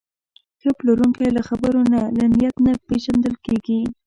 ښه 0.61 0.69
پلورونکی 0.77 1.27
له 1.37 1.41
خبرو 1.49 1.81
نه، 1.93 2.01
له 2.17 2.25
نیت 2.33 2.55
نه 2.65 2.71
پېژندل 2.87 3.35
کېږي. 3.45 3.79